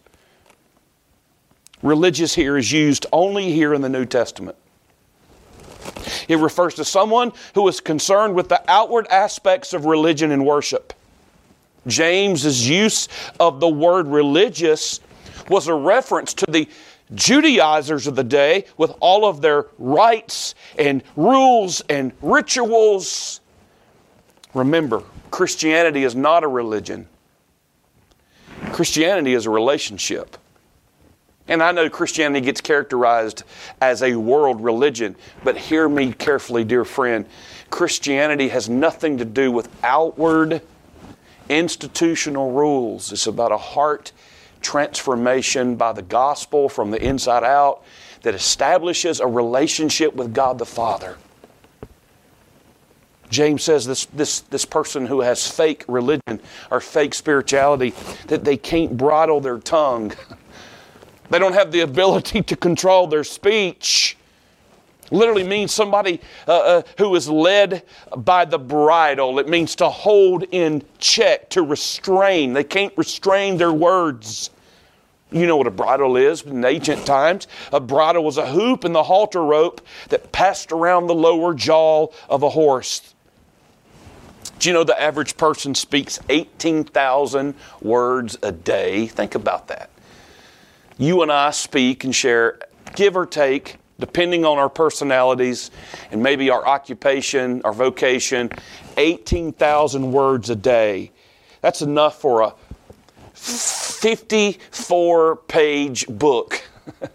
Religious 1.83 2.35
here 2.35 2.57
is 2.57 2.73
used 2.73 3.07
only 3.13 3.53
here 3.53 3.75
in 3.75 3.83
the 3.83 3.89
New 3.89 4.05
Testament. 4.05 4.57
It 6.29 6.39
refers 6.39 6.75
to 6.75 6.85
someone 6.85 7.33
who 7.55 7.67
is 7.69 7.81
concerned 7.81 8.35
with 8.35 8.49
the 8.49 8.63
outward 8.69 9.07
aspects 9.09 9.73
of 9.73 9.85
religion 9.85 10.31
and 10.31 10.45
worship. 10.45 10.93
James's 11.87 12.69
use 12.69 13.09
of 13.41 13.61
the 13.61 13.69
word 13.69 14.09
religious 14.09 15.01
was 15.49 15.69
a 15.69 15.75
reference 15.75 16.35
to 16.35 16.47
the 16.51 16.69
Judaizers 17.15 18.07
of 18.07 18.17
the 18.17 18.25
day 18.25 18.67
with 18.77 18.93
all 19.01 19.25
of 19.25 19.41
their 19.41 19.67
rites 19.79 20.55
and 20.79 21.03
rules 21.17 21.81
and 21.89 22.13
rituals. 22.21 23.41
Remember, 24.53 25.03
Christianity 25.31 26.05
is 26.05 26.15
not 26.15 26.45
a 26.45 26.49
religion. 26.49 27.09
Christianity 28.73 29.33
is 29.33 29.47
a 29.47 29.51
relationship. 29.51 30.37
And 31.49 31.63
I 31.63 31.73
know 31.73 31.89
Christianity 31.89 32.45
gets 32.45 32.61
characterized 32.61 33.43
as 33.81 34.03
a 34.03 34.15
world 34.15 34.63
religion, 34.63 35.17
but 35.43 35.57
hear 35.57 35.89
me 35.89 36.13
carefully, 36.13 36.63
dear 36.63 36.85
friend. 36.85 37.27
Christianity 37.71 38.49
has 38.49 38.69
nothing 38.69 39.19
to 39.19 39.25
do 39.25 39.51
with 39.51 39.69
outward 39.83 40.61
institutional 41.49 42.53
rules. 42.53 43.13
It's 43.13 43.27
about 43.27 43.53
a 43.53 43.59
heart 43.59 44.13
transformation 44.61 45.77
by 45.77 45.93
the 45.93 46.03
gospel 46.03 46.69
from 46.69 46.91
the 46.91 47.03
inside 47.03 47.45
out 47.45 47.83
that 48.23 48.35
establishes 48.35 49.21
a 49.21 49.27
relationship 49.27 50.15
with 50.15 50.35
God 50.35 50.59
the 50.59 50.67
Father. 50.67 51.17
James 53.31 53.63
says 53.63 53.87
this, 53.87 54.07
this, 54.07 54.41
this 54.41 54.65
person 54.65 55.07
who 55.07 55.21
has 55.21 55.47
fake 55.47 55.85
religion 55.87 56.41
or 56.71 56.81
fake 56.81 57.15
spirituality, 57.15 57.95
that 58.27 58.45
they 58.45 58.57
can't 58.57 58.97
bridle 58.97 59.41
their 59.41 59.59
tongue. 59.59 60.13
They 61.31 61.39
don't 61.39 61.53
have 61.53 61.73
the 61.73 61.81
ability 61.81 62.43
to 62.43 62.57
control 62.57 63.07
their 63.07 63.25
speech. 63.25 64.17
Literally 65.11 65.45
means 65.45 65.73
somebody 65.73 66.21
uh, 66.47 66.53
uh, 66.53 66.83
who 66.99 67.15
is 67.15 67.29
led 67.29 67.83
by 68.17 68.45
the 68.45 68.59
bridle. 68.59 69.39
It 69.39 69.49
means 69.49 69.75
to 69.77 69.89
hold 69.89 70.45
in 70.51 70.83
check, 70.99 71.49
to 71.51 71.63
restrain. 71.63 72.53
They 72.53 72.65
can't 72.65 72.93
restrain 72.97 73.57
their 73.57 73.73
words. 73.73 74.51
You 75.31 75.47
know 75.47 75.57
what 75.57 75.67
a 75.67 75.71
bridle 75.71 76.17
is 76.17 76.43
in 76.43 76.65
ancient 76.65 77.05
times. 77.07 77.49
A 77.73 77.81
bridle 77.81 78.25
was 78.25 78.39
a 78.39 78.47
hoop 78.51 78.85
and 78.85 78.95
the 78.95 79.03
halter 79.03 79.45
rope 79.45 79.81
that 80.09 80.33
passed 80.33 80.73
around 80.73 81.07
the 81.07 81.15
lower 81.15 81.55
jaw 81.55 82.09
of 82.29 82.43
a 82.43 82.51
horse. 82.51 83.15
Do 84.59 84.69
you 84.69 84.73
know 84.73 84.85
the 84.85 85.01
average 85.01 85.37
person 85.37 85.75
speaks 85.75 86.19
18,000 86.29 87.55
words 87.81 88.39
a 88.43 88.51
day? 88.51 89.07
Think 89.07 89.35
about 89.35 89.69
that. 89.69 89.91
You 91.01 91.23
and 91.23 91.31
I 91.31 91.53
speak 91.53 92.03
and 92.03 92.13
share, 92.13 92.59
give 92.97 93.17
or 93.17 93.25
take, 93.25 93.77
depending 94.01 94.45
on 94.45 94.59
our 94.59 94.69
personalities 94.69 95.71
and 96.11 96.21
maybe 96.21 96.51
our 96.51 96.67
occupation, 96.67 97.63
our 97.63 97.73
vocation, 97.73 98.51
18,000 98.97 100.11
words 100.11 100.51
a 100.51 100.57
day. 100.57 101.13
That's 101.61 101.83
enough 101.83 102.21
for 102.21 102.43
a 102.43 102.53
54 103.35 105.37
page 105.37 106.09
book. 106.09 106.69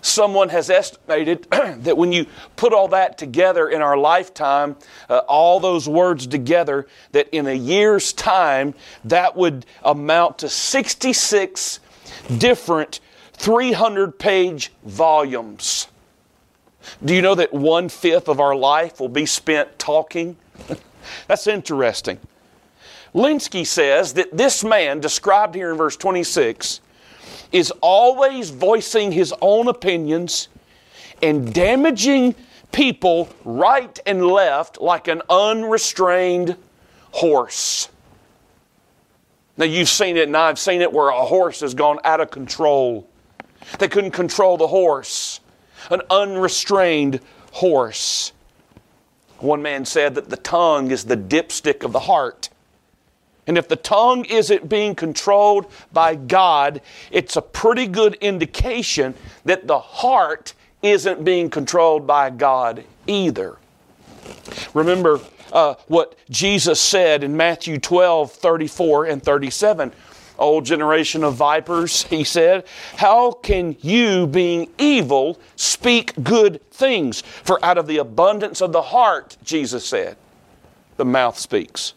Someone 0.00 0.48
has 0.50 0.70
estimated 0.70 1.42
that 1.50 1.96
when 1.96 2.12
you 2.12 2.24
put 2.54 2.72
all 2.72 2.86
that 2.88 3.18
together 3.18 3.68
in 3.68 3.82
our 3.82 3.98
lifetime, 3.98 4.76
uh, 5.08 5.22
all 5.26 5.58
those 5.58 5.88
words 5.88 6.28
together, 6.28 6.86
that 7.10 7.28
in 7.30 7.48
a 7.48 7.52
year's 7.52 8.12
time, 8.12 8.74
that 9.04 9.36
would 9.36 9.66
amount 9.82 10.38
to 10.38 10.48
66 10.48 11.80
different 12.38 13.00
300 13.38 14.18
page 14.18 14.72
volumes. 14.84 15.88
Do 17.04 17.14
you 17.14 17.22
know 17.22 17.34
that 17.34 17.52
one 17.52 17.88
fifth 17.88 18.28
of 18.28 18.40
our 18.40 18.54
life 18.54 19.00
will 19.00 19.08
be 19.08 19.26
spent 19.26 19.78
talking? 19.78 20.36
That's 21.28 21.46
interesting. 21.46 22.18
Lenski 23.14 23.66
says 23.66 24.14
that 24.14 24.36
this 24.36 24.62
man, 24.62 25.00
described 25.00 25.54
here 25.54 25.70
in 25.70 25.76
verse 25.76 25.96
26, 25.96 26.80
is 27.52 27.70
always 27.80 28.50
voicing 28.50 29.12
his 29.12 29.32
own 29.40 29.68
opinions 29.68 30.48
and 31.22 31.52
damaging 31.52 32.34
people 32.72 33.28
right 33.44 33.98
and 34.06 34.26
left 34.26 34.80
like 34.80 35.08
an 35.08 35.22
unrestrained 35.30 36.56
horse. 37.12 37.88
Now, 39.56 39.64
you've 39.64 39.88
seen 39.88 40.16
it, 40.16 40.28
and 40.28 40.36
I've 40.36 40.58
seen 40.58 40.82
it 40.82 40.92
where 40.92 41.08
a 41.08 41.24
horse 41.24 41.60
has 41.60 41.74
gone 41.74 41.98
out 42.04 42.20
of 42.20 42.30
control. 42.30 43.08
They 43.78 43.88
couldn't 43.88 44.12
control 44.12 44.56
the 44.56 44.68
horse, 44.68 45.40
an 45.90 46.02
unrestrained 46.10 47.20
horse. 47.52 48.32
One 49.38 49.62
man 49.62 49.84
said 49.84 50.14
that 50.16 50.30
the 50.30 50.36
tongue 50.36 50.90
is 50.90 51.04
the 51.04 51.16
dipstick 51.16 51.84
of 51.84 51.92
the 51.92 52.00
heart. 52.00 52.48
And 53.46 53.56
if 53.56 53.68
the 53.68 53.76
tongue 53.76 54.24
isn't 54.26 54.68
being 54.68 54.94
controlled 54.94 55.72
by 55.92 56.16
God, 56.16 56.82
it's 57.10 57.36
a 57.36 57.42
pretty 57.42 57.86
good 57.86 58.14
indication 58.16 59.14
that 59.44 59.66
the 59.66 59.78
heart 59.78 60.54
isn't 60.82 61.24
being 61.24 61.48
controlled 61.48 62.06
by 62.06 62.30
God 62.30 62.84
either. 63.06 63.56
Remember 64.74 65.20
uh, 65.52 65.74
what 65.86 66.14
Jesus 66.28 66.78
said 66.80 67.24
in 67.24 67.36
Matthew 67.36 67.78
12 67.78 68.32
34 68.32 69.06
and 69.06 69.22
37 69.22 69.92
old 70.38 70.64
generation 70.64 71.24
of 71.24 71.34
vipers, 71.34 72.04
he 72.04 72.24
said, 72.24 72.66
How 72.96 73.32
can 73.32 73.76
you, 73.80 74.26
being 74.26 74.70
evil, 74.78 75.38
speak 75.56 76.12
good 76.22 76.60
things? 76.70 77.20
For 77.22 77.64
out 77.64 77.78
of 77.78 77.86
the 77.86 77.98
abundance 77.98 78.60
of 78.60 78.72
the 78.72 78.82
heart, 78.82 79.36
Jesus 79.42 79.84
said, 79.84 80.16
the 80.98 81.04
mouth 81.04 81.38
speaks. 81.38 81.94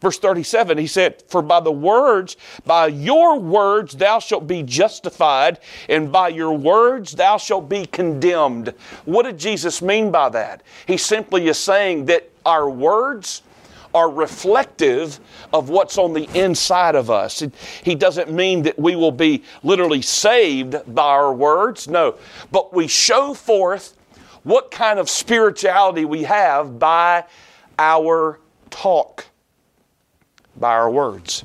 Verse 0.00 0.18
37, 0.18 0.78
he 0.78 0.86
said, 0.86 1.22
For 1.28 1.42
by 1.42 1.60
the 1.60 1.72
words, 1.72 2.36
by 2.64 2.86
your 2.86 3.38
words 3.38 3.94
thou 3.94 4.18
shalt 4.18 4.46
be 4.46 4.62
justified, 4.62 5.60
and 5.88 6.10
by 6.10 6.28
your 6.28 6.56
words 6.56 7.12
thou 7.12 7.36
shalt 7.36 7.68
be 7.68 7.86
condemned. 7.86 8.72
What 9.04 9.24
did 9.24 9.38
Jesus 9.38 9.82
mean 9.82 10.10
by 10.10 10.30
that? 10.30 10.62
He 10.86 10.96
simply 10.96 11.48
is 11.48 11.58
saying 11.58 12.06
that 12.06 12.30
our 12.46 12.68
words 12.68 13.42
are 13.94 14.10
reflective 14.10 15.20
of 15.52 15.68
what's 15.68 15.98
on 15.98 16.12
the 16.12 16.28
inside 16.38 16.94
of 16.94 17.10
us. 17.10 17.42
He 17.82 17.94
doesn't 17.94 18.32
mean 18.32 18.62
that 18.62 18.78
we 18.78 18.96
will 18.96 19.12
be 19.12 19.42
literally 19.62 20.02
saved 20.02 20.76
by 20.86 21.02
our 21.02 21.32
words, 21.32 21.88
no, 21.88 22.16
but 22.50 22.72
we 22.72 22.86
show 22.86 23.34
forth 23.34 23.96
what 24.42 24.70
kind 24.70 24.98
of 24.98 25.08
spirituality 25.08 26.04
we 26.04 26.24
have 26.24 26.78
by 26.78 27.24
our 27.78 28.40
talk, 28.70 29.26
by 30.56 30.72
our 30.72 30.90
words. 30.90 31.44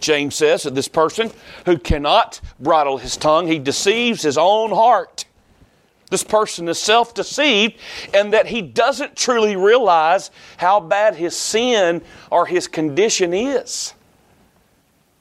James 0.00 0.34
says 0.34 0.62
that 0.62 0.74
this 0.74 0.88
person 0.88 1.30
who 1.66 1.78
cannot 1.78 2.40
bridle 2.58 2.96
his 2.98 3.16
tongue, 3.16 3.46
he 3.46 3.58
deceives 3.58 4.22
his 4.22 4.38
own 4.38 4.70
heart. 4.70 5.25
This 6.10 6.22
person 6.22 6.68
is 6.68 6.78
self 6.78 7.14
deceived 7.14 7.78
and 8.14 8.32
that 8.32 8.46
he 8.46 8.62
doesn't 8.62 9.16
truly 9.16 9.56
realize 9.56 10.30
how 10.56 10.78
bad 10.78 11.16
his 11.16 11.36
sin 11.36 12.02
or 12.30 12.46
his 12.46 12.68
condition 12.68 13.34
is. 13.34 13.92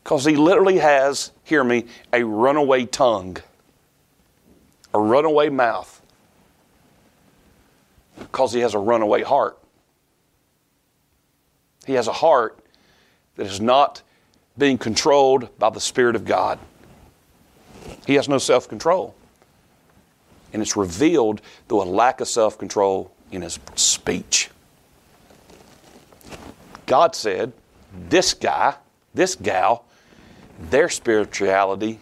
Because 0.04 0.26
he 0.26 0.36
literally 0.36 0.78
has, 0.78 1.32
hear 1.44 1.64
me, 1.64 1.86
a 2.14 2.24
runaway 2.24 2.86
tongue, 2.86 3.38
a 4.94 5.00
runaway 5.00 5.50
mouth. 5.50 6.02
Because 8.20 8.54
he 8.54 8.60
has 8.60 8.76
a 8.76 8.80
runaway 8.80 9.24
heart. 9.24 9.58
He 11.88 11.94
has 11.94 12.08
a 12.08 12.14
heart 12.14 12.60
that 13.36 13.48
is 13.48 13.60
not 13.60 14.04
being 14.58 14.78
controlled 14.78 15.50
by 15.58 15.72
the 15.72 15.82
Spirit 15.82 16.16
of 16.16 16.26
God. 16.26 16.60
He 18.06 18.14
has 18.14 18.30
no 18.30 18.38
self 18.38 18.70
control 18.70 19.16
and 20.56 20.62
it's 20.62 20.78
revealed 20.78 21.42
through 21.68 21.82
a 21.82 21.84
lack 21.84 22.22
of 22.22 22.30
self 22.30 22.58
control 22.58 23.12
in 23.30 23.42
his 23.42 23.60
speech. 23.76 24.50
God 26.86 27.14
said, 27.14 27.52
This 28.08 28.34
guy, 28.34 28.76
this 29.14 29.36
gal, 29.36 29.84
their 30.58 30.88
spirituality 30.88 32.00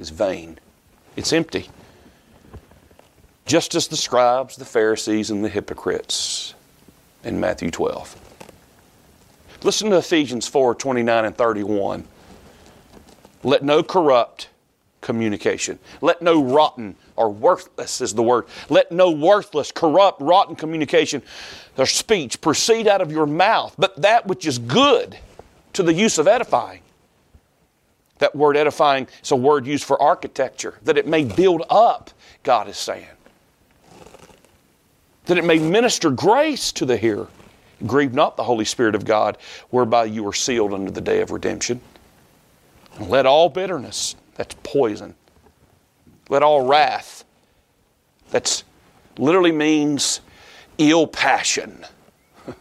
is 0.00 0.10
vain, 0.10 0.58
it's 1.14 1.32
empty. 1.32 1.68
Just 3.46 3.76
as 3.76 3.86
the 3.86 3.96
scribes, 3.96 4.56
the 4.56 4.64
Pharisees, 4.64 5.30
and 5.30 5.44
the 5.44 5.48
hypocrites 5.48 6.54
in 7.22 7.38
Matthew 7.38 7.70
12. 7.70 8.16
Listen 9.62 9.90
to 9.90 9.98
Ephesians 9.98 10.48
4 10.48 10.74
29 10.74 11.24
and 11.24 11.36
31. 11.36 12.04
Let 13.44 13.62
no 13.62 13.84
corrupt 13.84 14.48
communication. 15.04 15.78
Let 16.00 16.22
no 16.22 16.42
rotten 16.42 16.96
or 17.14 17.30
worthless 17.30 18.00
is 18.00 18.14
the 18.14 18.22
word. 18.22 18.46
Let 18.68 18.90
no 18.90 19.10
worthless, 19.10 19.70
corrupt, 19.70 20.20
rotten 20.20 20.56
communication 20.56 21.22
or 21.76 21.86
speech 21.86 22.40
proceed 22.40 22.88
out 22.88 23.00
of 23.00 23.12
your 23.12 23.26
mouth, 23.26 23.74
but 23.78 23.94
that 24.02 24.26
which 24.26 24.46
is 24.46 24.58
good 24.58 25.16
to 25.74 25.82
the 25.82 25.92
use 25.92 26.18
of 26.18 26.26
edifying. 26.26 26.80
That 28.18 28.34
word 28.34 28.56
edifying 28.56 29.06
is 29.22 29.30
a 29.30 29.36
word 29.36 29.66
used 29.66 29.84
for 29.84 30.00
architecture, 30.00 30.78
that 30.84 30.96
it 30.96 31.06
may 31.06 31.24
build 31.24 31.64
up, 31.68 32.10
God 32.42 32.68
is 32.68 32.78
saying. 32.78 33.06
That 35.26 35.36
it 35.36 35.44
may 35.44 35.58
minister 35.58 36.10
grace 36.10 36.72
to 36.72 36.86
the 36.86 36.96
hearer. 36.96 37.28
Grieve 37.86 38.14
not 38.14 38.36
the 38.36 38.44
Holy 38.44 38.64
Spirit 38.64 38.94
of 38.94 39.04
God, 39.04 39.36
whereby 39.70 40.04
you 40.04 40.26
are 40.26 40.32
sealed 40.32 40.72
unto 40.72 40.90
the 40.90 41.00
day 41.00 41.20
of 41.20 41.30
redemption. 41.30 41.80
And 42.96 43.10
let 43.10 43.26
all 43.26 43.48
bitterness, 43.48 44.14
that's 44.34 44.54
poison. 44.62 45.14
Let 46.28 46.42
all 46.42 46.66
wrath, 46.66 47.24
that's 48.30 48.64
literally 49.18 49.52
means 49.52 50.20
ill 50.78 51.06
passion. 51.06 51.84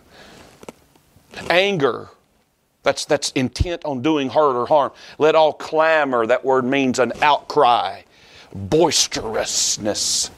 Anger, 1.50 2.10
that's, 2.84 3.06
that's 3.06 3.32
intent 3.32 3.86
on 3.86 4.02
doing 4.02 4.30
hurt 4.30 4.56
or 4.56 4.68
harm. 4.68 4.92
Let 5.18 5.36
all 5.36 5.54
clamor, 5.54 6.28
that 6.28 6.44
word 6.44 6.66
means 6.66 7.00
an 7.00 7.14
outcry, 7.22 8.02
boisterousness. 8.54 10.30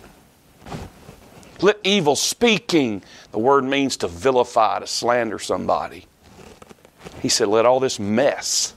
Let 1.62 1.80
evil 1.84 2.16
speaking, 2.16 3.02
the 3.32 3.40
word 3.40 3.64
means 3.64 3.98
to 3.98 4.08
vilify, 4.08 4.80
to 4.80 4.88
slander 4.88 5.40
somebody. 5.40 6.06
He 7.22 7.30
said, 7.30 7.48
let 7.48 7.66
all 7.66 7.80
this 7.80 8.00
mess. 8.00 8.76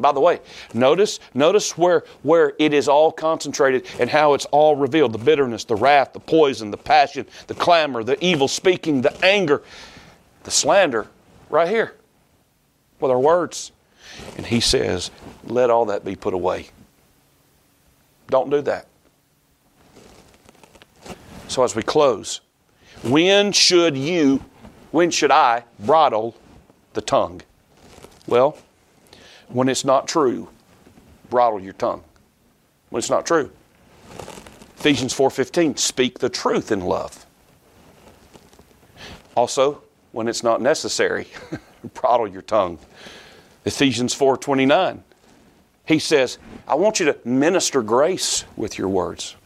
By 0.00 0.12
the 0.12 0.20
way, 0.20 0.40
notice, 0.74 1.18
notice 1.34 1.76
where, 1.76 2.04
where 2.22 2.54
it 2.58 2.72
is 2.72 2.88
all 2.88 3.10
concentrated 3.10 3.86
and 3.98 4.08
how 4.08 4.34
it's 4.34 4.44
all 4.46 4.76
revealed 4.76 5.12
the 5.12 5.18
bitterness, 5.18 5.64
the 5.64 5.74
wrath, 5.74 6.12
the 6.12 6.20
poison, 6.20 6.70
the 6.70 6.76
passion, 6.76 7.26
the 7.48 7.54
clamor, 7.54 8.04
the 8.04 8.22
evil 8.24 8.46
speaking, 8.46 9.02
the 9.02 9.24
anger, 9.24 9.62
the 10.44 10.50
slander, 10.50 11.08
right 11.50 11.68
here 11.68 11.94
with 13.00 13.10
our 13.10 13.18
words. 13.18 13.72
And 14.36 14.46
he 14.46 14.60
says, 14.60 15.10
let 15.44 15.70
all 15.70 15.86
that 15.86 16.04
be 16.04 16.16
put 16.16 16.34
away. 16.34 16.68
Don't 18.28 18.50
do 18.50 18.60
that. 18.62 18.86
So 21.48 21.64
as 21.64 21.74
we 21.74 21.82
close, 21.82 22.40
when 23.02 23.52
should 23.52 23.96
you, 23.96 24.44
when 24.90 25.10
should 25.10 25.30
I 25.30 25.64
bridle 25.80 26.36
the 26.92 27.00
tongue? 27.00 27.40
Well, 28.26 28.58
when 29.48 29.68
it's 29.68 29.84
not 29.84 30.06
true, 30.06 30.48
bridle 31.30 31.60
your 31.60 31.72
tongue. 31.74 32.02
When 32.90 32.98
it's 32.98 33.10
not 33.10 33.26
true. 33.26 33.50
Ephesians 34.76 35.12
4:15, 35.12 35.76
speak 35.76 36.18
the 36.18 36.28
truth 36.28 36.70
in 36.70 36.80
love. 36.80 37.26
Also, 39.34 39.82
when 40.12 40.28
it's 40.28 40.42
not 40.42 40.60
necessary, 40.60 41.28
bridle 41.94 42.26
your 42.26 42.42
tongue. 42.42 42.78
Ephesians 43.64 44.14
4:29. 44.14 45.02
He 45.84 45.98
says, 45.98 46.38
I 46.66 46.74
want 46.74 47.00
you 47.00 47.06
to 47.06 47.16
minister 47.24 47.82
grace 47.82 48.44
with 48.56 48.76
your 48.76 48.88
words. 48.88 49.36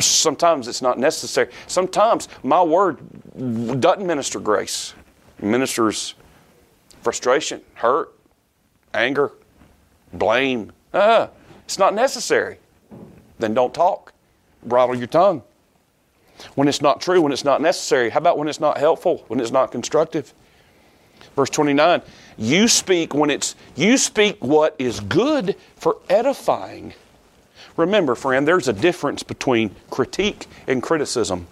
Sometimes 0.00 0.66
it's 0.66 0.82
not 0.82 0.98
necessary. 0.98 1.50
Sometimes 1.68 2.28
my 2.42 2.60
word 2.60 2.98
doesn't 3.80 4.06
minister 4.06 4.40
grace. 4.40 4.94
Ministers 5.40 6.14
frustration, 7.02 7.60
hurt, 7.74 8.12
anger, 8.94 9.32
blame. 10.12 10.72
Uh, 10.92 11.28
it's 11.64 11.78
not 11.78 11.94
necessary. 11.94 12.58
Then 13.38 13.54
don't 13.54 13.74
talk. 13.74 14.12
Bridle 14.64 14.94
your 14.94 15.06
tongue. 15.06 15.42
When 16.54 16.68
it's 16.68 16.80
not 16.80 17.00
true, 17.00 17.20
when 17.20 17.32
it's 17.32 17.44
not 17.44 17.60
necessary. 17.60 18.10
How 18.10 18.18
about 18.18 18.38
when 18.38 18.48
it's 18.48 18.60
not 18.60 18.78
helpful, 18.78 19.24
when 19.28 19.40
it's 19.40 19.50
not 19.50 19.70
constructive? 19.70 20.32
Verse 21.36 21.50
29, 21.50 22.02
you 22.36 22.68
speak 22.68 23.14
when 23.14 23.30
it's 23.30 23.54
you 23.76 23.96
speak 23.96 24.42
what 24.42 24.74
is 24.78 25.00
good 25.00 25.56
for 25.76 25.98
edifying 26.08 26.94
Remember, 27.76 28.14
friend, 28.14 28.46
there's 28.46 28.68
a 28.68 28.72
difference 28.72 29.22
between 29.22 29.74
critique 29.90 30.46
and 30.66 30.82
criticism. 30.82 31.46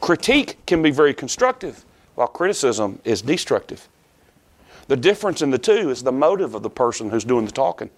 Critique 0.00 0.64
can 0.66 0.82
be 0.82 0.90
very 0.90 1.12
constructive, 1.12 1.84
while 2.14 2.28
criticism 2.28 3.00
is 3.04 3.20
destructive. 3.20 3.88
The 4.90 4.96
difference 4.96 5.40
in 5.40 5.52
the 5.52 5.58
two 5.58 5.88
is 5.90 6.02
the 6.02 6.10
motive 6.10 6.56
of 6.56 6.64
the 6.64 6.68
person 6.68 7.10
who's 7.10 7.22
doing 7.22 7.44
the 7.44 7.52
talking. 7.52 7.90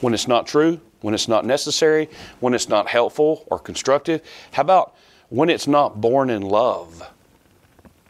When 0.00 0.14
it's 0.14 0.26
not 0.26 0.46
true, 0.46 0.80
when 1.02 1.12
it's 1.12 1.28
not 1.28 1.44
necessary, 1.44 2.08
when 2.40 2.54
it's 2.54 2.70
not 2.70 2.88
helpful 2.88 3.44
or 3.48 3.58
constructive. 3.58 4.22
How 4.52 4.62
about 4.62 4.96
when 5.28 5.50
it's 5.50 5.66
not 5.66 6.00
born 6.00 6.30
in 6.30 6.40
love? 6.40 7.06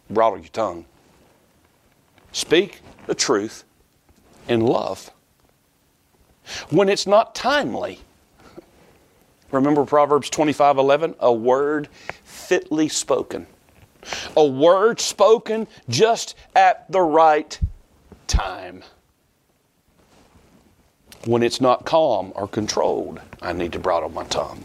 Bridle 0.09 0.39
your 0.39 0.47
tongue. 0.51 0.85
Speak 2.31 2.81
the 3.07 3.15
truth 3.17 3.65
in 4.47 4.61
love 4.61 5.11
when 6.71 6.89
it's 6.89 7.09
not 7.09 7.35
timely. 7.35 7.99
Remember 9.51 9.85
Proverbs 9.85 10.31
25 10.31 10.79
11? 10.79 11.17
A 11.19 11.33
word 11.33 11.89
fitly 12.23 12.89
spoken. 12.89 13.49
A 14.37 14.45
word 14.45 15.01
spoken 15.01 15.67
just 15.89 16.35
at 16.55 16.91
the 16.91 17.01
right 17.01 17.59
time. 18.27 18.83
When 21.25 21.43
it's 21.43 21.61
not 21.61 21.85
calm 21.85 22.33
or 22.35 22.49
controlled, 22.49 23.21
I 23.41 23.53
need 23.53 23.73
to 23.73 23.79
bridle 23.79 24.09
my 24.09 24.25
tongue. 24.25 24.65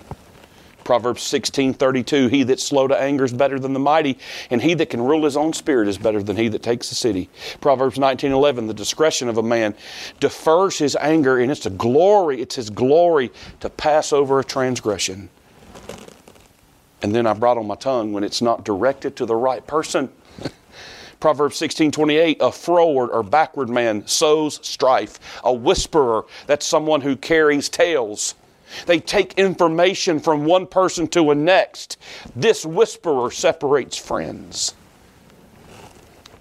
Proverbs 0.88 1.22
16:32 1.24 2.30
He 2.30 2.44
that's 2.44 2.64
slow 2.64 2.88
to 2.88 2.98
anger 2.98 3.26
is 3.26 3.34
better 3.34 3.60
than 3.60 3.74
the 3.74 3.80
mighty 3.80 4.18
and 4.50 4.62
he 4.62 4.74
that 4.76 4.90
can 4.90 5.02
rule 5.02 5.26
his 5.26 5.36
own 5.36 5.52
spirit 5.52 5.90
is 5.90 5.98
better 5.98 6.24
than 6.24 6.38
he 6.38 6.48
that 6.48 6.64
takes 6.64 6.88
the 6.88 6.96
city. 6.96 7.30
Proverbs 7.60 7.98
19:11 7.98 8.68
The 8.68 8.74
discretion 8.74 9.28
of 9.28 9.38
a 9.38 9.44
man 9.44 9.76
defers 10.22 10.78
his 10.78 10.96
anger 10.96 11.40
and 11.40 11.52
it's 11.52 11.66
a 11.66 11.70
glory 11.70 12.42
it's 12.42 12.56
his 12.56 12.70
glory 12.70 13.32
to 13.60 13.70
pass 13.70 14.14
over 14.14 14.40
a 14.40 14.46
transgression. 14.46 15.30
And 17.02 17.14
then 17.14 17.28
I 17.28 17.34
bridle 17.34 17.64
my 17.64 17.76
tongue 17.76 18.12
when 18.12 18.24
it's 18.24 18.42
not 18.42 18.64
directed 18.64 19.16
to 19.18 19.26
the 19.26 19.36
right 19.36 19.66
person. 19.66 20.10
Proverbs 21.20 21.60
16:28 21.60 22.38
a 22.40 22.52
froward 22.52 23.10
or 23.12 23.24
backward 23.24 23.70
man 23.70 24.06
sows 24.08 24.60
strife. 24.62 25.20
A 25.44 25.54
whisperer 25.54 26.26
that's 26.46 26.66
someone 26.66 27.02
who 27.02 27.16
carries 27.16 27.70
tales. 27.70 28.36
They 28.86 29.00
take 29.00 29.34
information 29.36 30.20
from 30.20 30.46
one 30.46 30.68
person 30.68 31.08
to 31.10 31.32
a 31.32 31.36
next. 31.36 31.98
This 32.36 32.66
whisperer 32.66 33.32
separates 33.32 33.98
friends. 33.98 34.76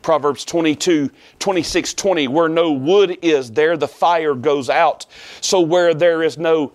Proverbs 0.02 0.44
22, 0.44 1.10
26, 1.40 1.94
20, 1.94 2.28
where 2.28 2.48
no 2.48 2.70
wood 2.70 3.18
is, 3.22 3.50
there 3.50 3.76
the 3.76 3.88
fire 3.88 4.34
goes 4.34 4.70
out. 4.70 5.04
So 5.40 5.60
where 5.60 5.94
there 5.94 6.22
is 6.22 6.38
no 6.38 6.72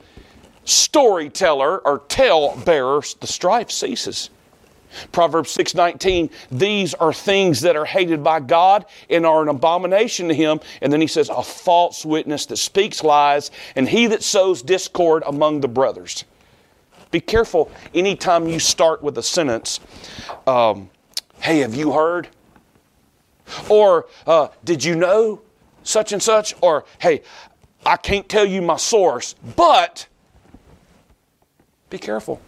storyteller 0.65 1.80
or 1.80 2.00
tale 2.08 2.56
bearer, 2.65 3.02
the 3.19 3.28
strife 3.28 3.71
ceases. 3.71 4.30
Proverbs 5.12 5.52
6:19 5.52 6.30
these 6.52 6.93
are 6.95 7.13
things 7.13 7.62
that 7.62 7.76
are 7.76 7.86
hated 7.86 8.24
by 8.24 8.39
God 8.39 8.86
and 9.10 9.26
are 9.26 9.41
an 9.41 9.47
abomination 9.47 10.28
to 10.28 10.34
him 10.34 10.60
and 10.82 10.91
then 10.91 11.02
he 11.02 11.08
says 11.08 11.30
a 11.30 11.41
false 11.41 12.06
witness 12.06 12.45
that 12.47 12.58
speaks 12.58 13.04
lies 13.04 13.52
and 13.76 13.88
he 13.88 14.08
that 14.08 14.24
sows 14.24 14.62
discord 14.62 15.24
among 15.26 15.62
the 15.62 15.67
brothers. 15.67 16.26
Be 17.10 17.21
careful 17.21 17.71
anytime 17.93 18.47
you 18.47 18.60
start 18.60 19.02
with 19.02 19.17
a 19.17 19.24
sentence 19.24 19.80
um, 20.45 20.89
hey 21.39 21.60
have 21.60 21.76
you 21.76 21.91
heard 21.93 22.28
or 23.69 24.08
uh, 24.28 24.50
did 24.63 24.84
you 24.84 24.95
know 24.95 25.41
such 25.84 26.12
and 26.12 26.21
such 26.21 26.54
or 26.62 26.86
hey 27.00 27.21
I 27.86 27.97
can't 27.97 28.28
tell 28.28 28.45
you 28.45 28.62
my 28.62 28.78
source 28.78 29.36
but 29.56 30.08
be 31.91 31.99
careful 31.99 32.41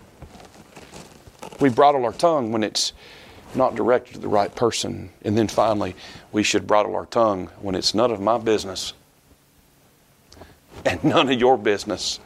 we 1.64 1.70
bridle 1.70 2.06
our 2.06 2.14
tongue 2.14 2.52
when 2.52 2.64
it's 2.64 2.94
not 3.56 3.76
directed 3.76 4.14
to 4.16 4.20
the 4.20 4.28
right 4.28 4.54
person. 4.54 5.10
And 5.24 5.38
then 5.38 5.48
finally, 5.48 5.96
we 6.32 6.44
should 6.44 6.68
bridle 6.68 6.96
our 6.96 7.06
tongue 7.06 7.48
when 7.62 7.74
it's 7.76 7.94
none 7.94 8.12
of 8.12 8.20
my 8.20 8.38
business 8.38 8.94
and 10.86 11.04
none 11.04 11.32
of 11.32 11.40
your 11.40 11.58
business. 11.58 12.20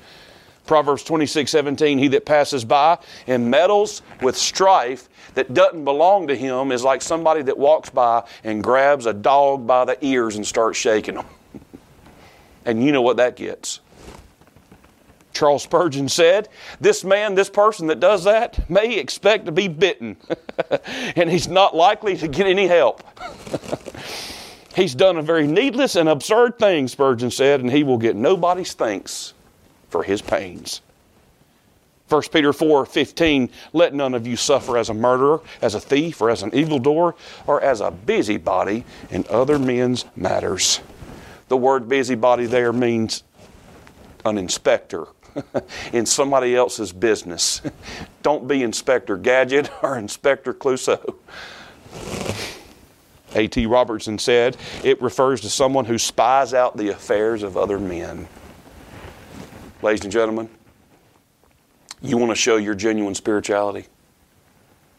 Proverbs 0.65 1.03
26, 1.03 1.49
17, 1.49 1.97
he 1.97 2.07
that 2.09 2.25
passes 2.25 2.65
by 2.65 2.97
and 3.27 3.49
meddles 3.49 4.01
with 4.21 4.35
strife 4.35 5.07
that 5.35 5.53
doesn't 5.53 5.85
belong 5.85 6.27
to 6.27 6.35
him 6.35 6.71
is 6.71 6.83
like 6.83 7.01
somebody 7.01 7.41
that 7.43 7.57
walks 7.57 7.89
by 7.89 8.27
and 8.43 8.63
grabs 8.63 9.05
a 9.05 9.13
dog 9.13 9.67
by 9.67 9.85
the 9.85 10.03
ears 10.03 10.35
and 10.35 10.45
starts 10.45 10.77
shaking 10.77 11.15
them. 11.15 11.25
and 12.65 12.83
you 12.83 12.91
know 12.91 13.01
what 13.01 13.17
that 13.17 13.35
gets. 13.35 13.81
Charles 15.37 15.61
Spurgeon 15.61 16.09
said, 16.09 16.49
This 16.81 17.03
man, 17.03 17.35
this 17.35 17.49
person 17.49 17.85
that 17.87 17.99
does 17.99 18.23
that, 18.23 18.67
may 18.69 18.97
expect 18.97 19.45
to 19.45 19.51
be 19.51 19.67
bitten, 19.67 20.17
and 21.15 21.29
he's 21.29 21.47
not 21.47 21.75
likely 21.75 22.17
to 22.17 22.27
get 22.27 22.47
any 22.47 22.65
help. 22.65 23.03
He's 24.75 24.93
done 24.93 25.17
a 25.17 25.23
very 25.23 25.47
needless 25.47 25.95
and 25.95 26.07
absurd 26.07 26.59
thing, 26.59 26.87
Spurgeon 26.87 27.31
said, 27.31 27.61
and 27.61 27.71
he 27.71 27.83
will 27.83 27.97
get 27.97 28.15
nobody's 28.15 28.75
thanks 28.75 29.33
for 29.89 30.03
his 30.03 30.21
pains. 30.21 30.81
1 32.09 32.21
Peter 32.31 32.53
4 32.53 32.85
15, 32.85 33.49
let 33.73 33.95
none 33.95 34.13
of 34.13 34.27
you 34.27 34.35
suffer 34.35 34.77
as 34.77 34.89
a 34.89 34.93
murderer, 34.93 35.41
as 35.63 35.73
a 35.73 35.79
thief, 35.79 36.21
or 36.21 36.29
as 36.29 36.43
an 36.43 36.53
evildoer, 36.53 37.15
or 37.47 37.59
as 37.59 37.81
a 37.81 37.89
busybody 37.89 38.85
in 39.09 39.25
other 39.31 39.57
men's 39.57 40.05
matters. 40.15 40.79
The 41.47 41.57
word 41.57 41.89
busybody 41.89 42.45
there 42.45 42.71
means 42.71 43.23
an 44.25 44.37
inspector 44.37 45.07
in 45.93 46.05
somebody 46.05 46.55
else's 46.55 46.91
business. 46.91 47.61
Don't 48.23 48.47
be 48.47 48.63
Inspector 48.63 49.15
Gadget 49.17 49.71
or 49.83 49.97
Inspector 49.97 50.53
Clouseau. 50.55 51.15
A.T. 53.35 53.65
Robertson 53.65 54.17
said 54.17 54.57
it 54.83 55.01
refers 55.01 55.41
to 55.41 55.49
someone 55.49 55.85
who 55.85 55.97
spies 55.97 56.53
out 56.53 56.77
the 56.77 56.89
affairs 56.89 57.43
of 57.43 57.57
other 57.57 57.77
men. 57.77 58.27
Ladies 59.81 60.03
and 60.03 60.11
gentlemen, 60.11 60.49
you 62.01 62.17
want 62.17 62.31
to 62.31 62.35
show 62.35 62.57
your 62.57 62.75
genuine 62.75 63.15
spirituality? 63.15 63.87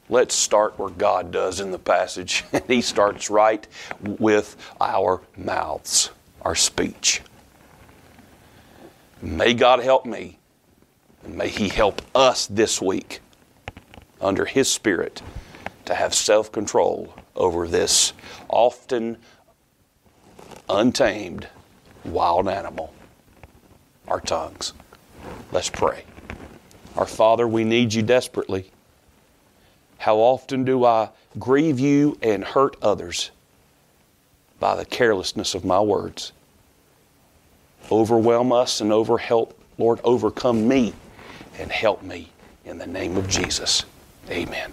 Let's 0.09 0.35
start 0.35 0.79
where 0.79 0.90
God 0.90 1.33
does 1.33 1.61
in 1.61 1.70
the 1.70 1.79
passage. 1.79 2.44
he 2.66 2.81
starts 2.81 3.29
right 3.29 3.66
with 4.01 4.57
our 4.81 5.20
mouths, 5.37 6.11
our 6.42 6.55
speech. 6.55 7.22
May 9.20 9.52
God 9.52 9.81
help 9.81 10.07
me, 10.07 10.38
and 11.24 11.37
may 11.37 11.48
He 11.48 11.68
help 11.68 12.02
us 12.14 12.46
this 12.46 12.81
week 12.81 13.20
under 14.20 14.44
His 14.44 14.70
Spirit 14.70 15.22
to 15.87 15.94
have 15.94 16.14
self 16.14 16.52
control 16.52 17.14
over 17.35 17.66
this 17.66 18.12
often 18.48 19.16
untamed 20.68 21.48
wild 22.04 22.48
animal, 22.48 22.94
our 24.07 24.20
tongues. 24.20 24.72
Let's 25.50 25.70
pray. 25.70 26.04
Our 26.96 27.07
Father, 27.07 27.48
we 27.48 27.64
need 27.64 27.94
you 27.94 28.02
desperately. 28.02 28.70
How 29.98 30.18
often 30.18 30.64
do 30.64 30.85
I 30.85 31.11
grieve 31.40 31.81
you 31.81 32.16
and 32.22 32.44
hurt 32.44 32.76
others 32.81 33.33
by 34.61 34.76
the 34.76 34.85
carelessness 34.85 35.54
of 35.54 35.64
my 35.64 35.81
words? 35.81 36.33
Overwhelm 37.90 38.53
us 38.53 38.81
and 38.81 38.90
overhelp, 38.90 39.53
Lord, 39.79 40.01
overcome 40.05 40.68
me 40.68 40.92
and 41.59 41.70
help 41.70 42.03
me 42.03 42.31
in 42.64 42.79
the 42.79 42.87
name 42.87 43.16
of 43.16 43.29
Jesus. 43.29 43.85
Amen. 44.31 44.72